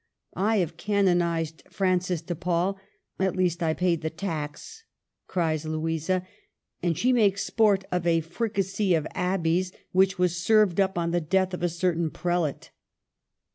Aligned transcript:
"I 0.51 0.57
have 0.57 0.77
canonized 0.77 1.61
Francis 1.69 2.23
de 2.23 2.33
Paule— 2.33 2.79
at 3.27 3.35
least 3.35 3.61
I 3.61 3.75
paid 3.75 4.01
the 4.01 4.09
tax!" 4.09 4.83
cries 5.27 5.63
Louisa; 5.63 6.25
and 6.81 6.97
she 6.97 7.13
makes 7.13 7.45
sport 7.45 7.83
of 7.91 8.07
a 8.07 8.21
*' 8.21 8.21
Fricassee 8.33 8.95
of 8.95 9.05
Ab 9.13 9.43
beys" 9.43 9.71
which 9.91 10.17
was 10.17 10.35
served 10.43 10.79
up 10.79 10.97
on 10.97 11.11
the 11.11 11.21
death 11.21 11.53
of 11.53 11.61
a 11.61 11.69
certain 11.69 12.09
prelate. 12.09 12.71